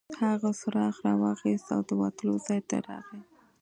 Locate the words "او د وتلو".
1.75-2.35